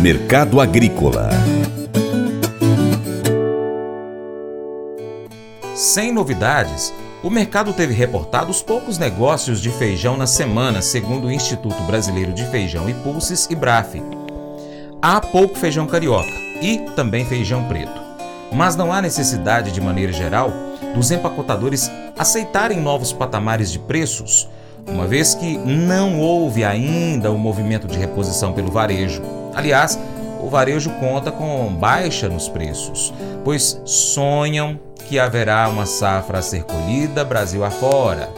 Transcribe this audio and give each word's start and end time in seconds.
Mercado 0.00 0.60
Agrícola. 0.60 1.28
Sem 5.74 6.12
novidades, 6.12 6.94
o 7.20 7.28
mercado 7.28 7.72
teve 7.72 7.92
reportados 7.94 8.62
poucos 8.62 8.96
negócios 8.96 9.60
de 9.60 9.70
feijão 9.70 10.16
na 10.16 10.28
semana, 10.28 10.80
segundo 10.82 11.26
o 11.26 11.32
Instituto 11.32 11.82
Brasileiro 11.82 12.32
de 12.32 12.46
Feijão 12.46 12.88
e 12.88 12.94
Pulses 12.94 13.48
e 13.50 13.56
Braf. 13.56 14.00
Há 15.02 15.20
pouco 15.20 15.58
feijão 15.58 15.84
carioca 15.84 16.32
e 16.62 16.78
também 16.94 17.24
feijão 17.24 17.64
preto. 17.64 18.00
Mas 18.52 18.76
não 18.76 18.92
há 18.92 19.02
necessidade, 19.02 19.72
de 19.72 19.80
maneira 19.80 20.12
geral, 20.12 20.52
dos 20.94 21.10
empacotadores 21.10 21.90
aceitarem 22.16 22.80
novos 22.80 23.12
patamares 23.12 23.72
de 23.72 23.80
preços, 23.80 24.48
uma 24.86 25.08
vez 25.08 25.34
que 25.34 25.58
não 25.58 26.20
houve 26.20 26.62
ainda 26.62 27.32
o 27.32 27.34
um 27.34 27.38
movimento 27.38 27.88
de 27.88 27.98
reposição 27.98 28.52
pelo 28.52 28.70
varejo. 28.70 29.37
Aliás, 29.58 29.98
o 30.40 30.48
varejo 30.48 30.88
conta 31.00 31.32
com 31.32 31.74
baixa 31.74 32.28
nos 32.28 32.48
preços, 32.48 33.12
pois 33.44 33.82
sonham 33.84 34.78
que 35.08 35.18
haverá 35.18 35.68
uma 35.68 35.84
safra 35.84 36.38
a 36.38 36.42
ser 36.42 36.62
colhida 36.62 37.24
Brasil 37.24 37.64
afora. 37.64 38.28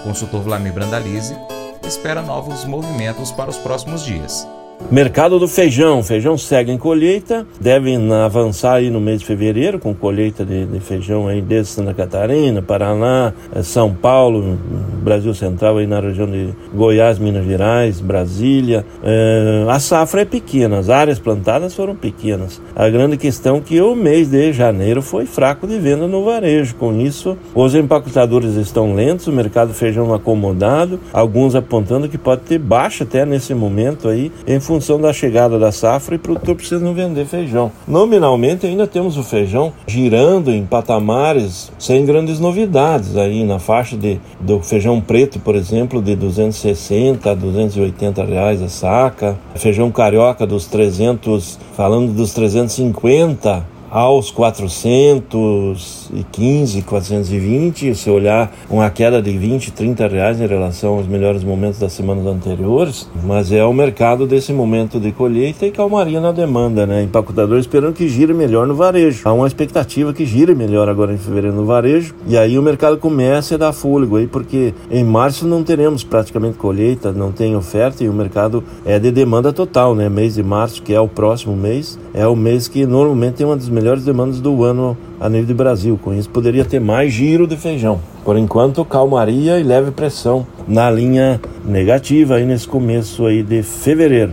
O 0.00 0.08
consultor 0.08 0.42
Vlamir 0.42 0.74
Brandalize 0.74 1.34
espera 1.82 2.20
novos 2.20 2.66
movimentos 2.66 3.32
para 3.32 3.48
os 3.48 3.56
próximos 3.56 4.04
dias. 4.04 4.46
Mercado 4.90 5.38
do 5.38 5.46
feijão. 5.46 6.02
Feijão 6.02 6.38
segue 6.38 6.70
em 6.70 6.78
colheita, 6.78 7.46
devem 7.60 8.10
avançar 8.12 8.74
aí 8.74 8.90
no 8.90 9.00
mês 9.00 9.20
de 9.20 9.26
fevereiro 9.26 9.78
com 9.78 9.94
colheita 9.94 10.44
de, 10.44 10.64
de 10.66 10.80
feijão 10.80 11.28
aí 11.28 11.42
desde 11.42 11.72
Santa 11.72 11.92
Catarina, 11.92 12.62
Paraná, 12.62 13.32
eh, 13.54 13.62
São 13.62 13.92
Paulo, 13.92 14.58
Brasil 15.08 15.32
Central 15.32 15.78
aí 15.78 15.86
na 15.86 16.00
região 16.00 16.26
de 16.26 16.50
Goiás, 16.74 17.18
Minas 17.18 17.46
Gerais, 17.46 17.98
Brasília. 17.98 18.84
É, 19.02 19.64
a 19.66 19.80
safra 19.80 20.20
é 20.20 20.24
pequena, 20.26 20.78
as 20.78 20.90
áreas 20.90 21.18
plantadas 21.18 21.74
foram 21.74 21.96
pequenas. 21.96 22.60
A 22.76 22.90
grande 22.90 23.16
questão 23.16 23.56
é 23.56 23.60
que 23.60 23.80
o 23.80 23.94
mês 23.94 24.28
de 24.28 24.52
janeiro 24.52 25.00
foi 25.00 25.24
fraco 25.24 25.66
de 25.66 25.78
venda 25.78 26.06
no 26.06 26.24
varejo. 26.24 26.74
Com 26.74 27.00
isso, 27.00 27.38
os 27.54 27.74
empacotadores 27.74 28.54
estão 28.56 28.94
lentos, 28.94 29.26
o 29.26 29.32
mercado 29.32 29.72
feijão 29.72 30.12
acomodado, 30.12 31.00
alguns 31.10 31.54
apontando 31.54 32.06
que 32.06 32.18
pode 32.18 32.42
ter 32.42 32.58
baixa 32.58 33.04
até 33.04 33.24
nesse 33.24 33.54
momento 33.54 34.08
aí 34.08 34.30
em 34.46 34.60
função 34.60 35.00
da 35.00 35.10
chegada 35.10 35.58
da 35.58 35.72
safra 35.72 36.16
e 36.16 36.18
o 36.18 36.20
produtor 36.20 36.54
precisa 36.54 36.84
não 36.84 36.92
vender 36.92 37.24
feijão. 37.24 37.72
Nominalmente 37.86 38.66
ainda 38.66 38.86
temos 38.86 39.16
o 39.16 39.22
feijão 39.22 39.72
girando 39.86 40.50
em 40.50 40.66
patamares 40.66 41.72
sem 41.78 42.04
grandes 42.04 42.38
novidades 42.38 43.16
aí 43.16 43.42
na 43.42 43.58
faixa 43.58 43.96
de 43.96 44.20
do 44.40 44.60
feijão 44.60 44.97
preto, 45.00 45.38
por 45.38 45.54
exemplo, 45.54 46.02
de 46.02 46.14
260 46.14 47.30
a 47.30 47.34
280 47.34 48.24
reais 48.24 48.62
a 48.62 48.68
saca, 48.68 49.38
feijão 49.54 49.90
carioca 49.90 50.46
dos 50.46 50.66
300, 50.66 51.58
falando 51.74 52.12
dos 52.12 52.32
350 52.32 53.77
aos 53.90 54.30
415, 54.30 56.82
420, 56.82 57.94
se 57.94 58.10
olhar 58.10 58.52
uma 58.68 58.90
queda 58.90 59.22
de 59.22 59.30
20, 59.36 59.72
30 59.72 60.08
reais 60.08 60.40
em 60.40 60.46
relação 60.46 60.94
aos 60.94 61.06
melhores 61.06 61.44
momentos 61.44 61.78
das 61.78 61.92
semanas 61.92 62.26
anteriores, 62.26 63.08
mas 63.24 63.52
é 63.52 63.64
o 63.64 63.72
mercado 63.72 64.26
desse 64.26 64.52
momento 64.52 65.00
de 65.00 65.12
colheita 65.12 65.64
e 65.66 65.70
calmaria 65.70 66.20
na 66.20 66.32
demanda, 66.32 66.86
né? 66.86 67.02
Empacotador 67.02 67.58
esperando 67.58 67.94
que 67.94 68.08
gire 68.08 68.34
melhor 68.34 68.66
no 68.66 68.74
varejo. 68.74 69.22
Há 69.24 69.32
uma 69.32 69.46
expectativa 69.46 70.12
que 70.12 70.26
gire 70.26 70.54
melhor 70.54 70.88
agora 70.88 71.12
em 71.12 71.18
fevereiro 71.18 71.56
no 71.56 71.64
varejo 71.64 72.14
e 72.26 72.36
aí 72.36 72.58
o 72.58 72.62
mercado 72.62 72.98
começa 72.98 73.54
a 73.54 73.58
dar 73.58 73.72
fôlego 73.72 74.16
aí, 74.16 74.26
porque 74.26 74.74
em 74.90 75.04
março 75.04 75.46
não 75.46 75.62
teremos 75.62 76.02
praticamente 76.04 76.58
colheita, 76.58 77.12
não 77.12 77.32
tem 77.32 77.56
oferta 77.56 78.04
e 78.04 78.08
o 78.08 78.12
mercado 78.12 78.62
é 78.84 78.98
de 78.98 79.10
demanda 79.10 79.52
total, 79.52 79.94
né? 79.94 80.08
Mês 80.08 80.34
de 80.34 80.42
março, 80.42 80.82
que 80.82 80.94
é 80.94 81.00
o 81.00 81.08
próximo 81.08 81.56
mês, 81.56 81.98
é 82.12 82.26
o 82.26 82.36
mês 82.36 82.68
que 82.68 82.86
normalmente 82.86 83.34
tem 83.34 83.46
uma 83.46 83.56
melhores 83.78 84.04
demandas 84.04 84.40
do 84.40 84.64
ano 84.64 84.96
a 85.20 85.28
nível 85.28 85.46
de 85.46 85.54
Brasil. 85.54 85.98
Com 86.02 86.12
isso, 86.12 86.28
poderia 86.28 86.64
ter 86.64 86.80
mais 86.80 87.12
giro 87.12 87.46
de 87.46 87.56
feijão. 87.56 88.00
Por 88.24 88.36
enquanto, 88.36 88.84
calmaria 88.84 89.58
e 89.58 89.62
leve 89.62 89.92
pressão 89.92 90.46
na 90.66 90.90
linha 90.90 91.40
negativa 91.64 92.34
aí 92.34 92.44
nesse 92.44 92.66
começo 92.66 93.24
aí 93.24 93.42
de 93.42 93.62
fevereiro. 93.62 94.32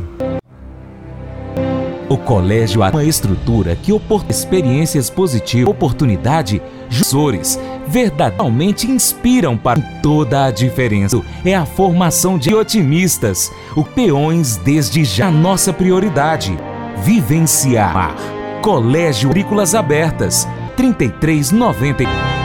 O 2.10 2.18
colégio 2.18 2.84
é 2.84 2.90
uma 2.90 3.04
estrutura 3.04 3.76
que 3.76 3.92
oportuna 3.92 4.32
experiências 4.32 5.10
positivas, 5.10 5.70
oportunidade, 5.70 6.62
jussores, 6.90 7.60
verdadeiramente 7.88 8.90
inspiram 8.90 9.58
para 9.58 9.82
toda 10.02 10.46
a 10.46 10.52
diferença. 10.52 11.22
É 11.44 11.56
a 11.56 11.66
formação 11.66 12.38
de 12.38 12.54
otimistas, 12.54 13.52
o 13.76 13.84
peões 13.84 14.58
desde 14.58 15.04
já 15.04 15.30
nossa 15.30 15.74
prioridade. 15.74 16.56
Vivenciar. 17.04 18.16
Colégio 18.66 19.30
Agrícolas 19.30 19.76
Abertas, 19.76 20.48
3390. 20.76 22.45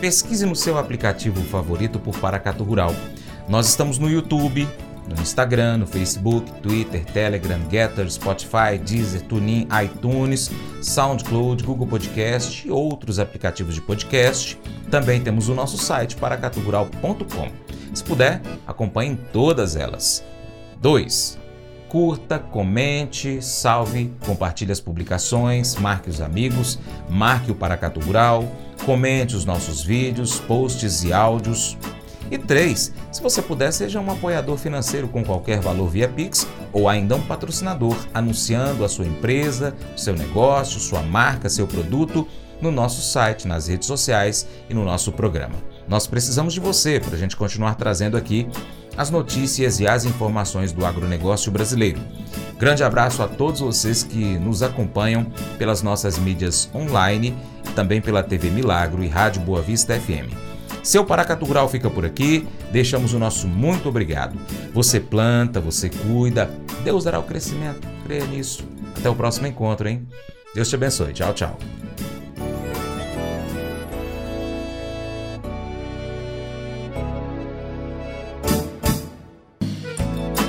Pesquise 0.00 0.46
no 0.46 0.56
seu 0.56 0.78
aplicativo 0.78 1.42
favorito 1.42 1.98
por 1.98 2.18
Paracatu 2.18 2.64
Rural. 2.64 2.94
Nós 3.46 3.68
estamos 3.68 3.98
no 3.98 4.08
YouTube, 4.08 4.66
no 5.06 5.20
Instagram, 5.20 5.76
no 5.76 5.86
Facebook, 5.86 6.50
Twitter, 6.62 7.04
Telegram, 7.04 7.60
Getter, 7.70 8.10
Spotify, 8.10 8.78
Deezer, 8.82 9.20
TuneIn, 9.22 9.68
iTunes, 9.84 10.50
SoundCloud, 10.80 11.62
Google 11.64 11.86
Podcast 11.86 12.66
e 12.66 12.70
outros 12.70 13.18
aplicativos 13.18 13.74
de 13.74 13.82
podcast. 13.82 14.58
Também 14.90 15.20
temos 15.20 15.50
o 15.50 15.54
nosso 15.54 15.76
site 15.76 16.16
paracaturural.com. 16.16 17.50
Se 17.92 18.02
puder, 18.02 18.40
acompanhe 18.66 19.18
todas 19.34 19.76
elas. 19.76 20.24
2. 20.80 21.38
Curta, 21.90 22.38
comente, 22.38 23.42
salve, 23.42 24.14
compartilhe 24.24 24.70
as 24.70 24.78
publicações, 24.78 25.74
marque 25.74 26.08
os 26.08 26.20
amigos, 26.20 26.78
marque 27.08 27.50
o 27.50 27.54
Paracatu 27.54 27.98
Rural, 27.98 28.44
comente 28.86 29.34
os 29.34 29.44
nossos 29.44 29.82
vídeos, 29.82 30.38
posts 30.38 31.02
e 31.02 31.12
áudios. 31.12 31.76
E 32.30 32.38
3. 32.38 32.94
Se 33.10 33.20
você 33.20 33.42
puder, 33.42 33.72
seja 33.72 33.98
um 33.98 34.08
apoiador 34.08 34.56
financeiro 34.56 35.08
com 35.08 35.24
qualquer 35.24 35.58
valor 35.58 35.88
via 35.88 36.08
Pix 36.08 36.46
ou 36.72 36.88
ainda 36.88 37.16
um 37.16 37.22
patrocinador, 37.22 37.96
anunciando 38.14 38.84
a 38.84 38.88
sua 38.88 39.04
empresa, 39.04 39.74
seu 39.96 40.14
negócio, 40.14 40.78
sua 40.78 41.02
marca, 41.02 41.48
seu 41.48 41.66
produto 41.66 42.24
no 42.62 42.70
nosso 42.70 43.02
site, 43.02 43.48
nas 43.48 43.66
redes 43.66 43.88
sociais 43.88 44.46
e 44.68 44.74
no 44.74 44.84
nosso 44.84 45.10
programa. 45.10 45.56
Nós 45.88 46.06
precisamos 46.06 46.54
de 46.54 46.60
você 46.60 47.00
para 47.00 47.16
a 47.16 47.18
gente 47.18 47.36
continuar 47.36 47.74
trazendo 47.74 48.16
aqui 48.16 48.46
as 48.96 49.10
notícias 49.10 49.80
e 49.80 49.86
as 49.86 50.04
informações 50.04 50.72
do 50.72 50.84
agronegócio 50.84 51.50
brasileiro. 51.50 52.00
Grande 52.58 52.84
abraço 52.84 53.22
a 53.22 53.28
todos 53.28 53.60
vocês 53.60 54.02
que 54.02 54.38
nos 54.38 54.62
acompanham 54.62 55.26
pelas 55.58 55.82
nossas 55.82 56.18
mídias 56.18 56.68
online, 56.74 57.34
também 57.74 58.00
pela 58.00 58.22
TV 58.22 58.50
Milagro 58.50 59.02
e 59.02 59.08
Rádio 59.08 59.42
Boa 59.42 59.62
Vista 59.62 59.98
FM. 59.98 60.50
Seu 60.82 61.04
Paracatu 61.04 61.44
Rural 61.44 61.68
fica 61.68 61.90
por 61.90 62.04
aqui. 62.04 62.46
Deixamos 62.72 63.12
o 63.12 63.18
nosso 63.18 63.46
muito 63.46 63.88
obrigado. 63.88 64.38
Você 64.72 64.98
planta, 64.98 65.60
você 65.60 65.90
cuida. 65.90 66.50
Deus 66.82 67.04
dará 67.04 67.18
o 67.18 67.22
crescimento. 67.22 67.86
Creia 68.04 68.24
nisso. 68.26 68.64
Até 68.96 69.08
o 69.08 69.14
próximo 69.14 69.46
encontro, 69.46 69.88
hein? 69.88 70.06
Deus 70.54 70.68
te 70.68 70.74
abençoe. 70.74 71.12
Tchau, 71.12 71.32
tchau. 71.34 71.58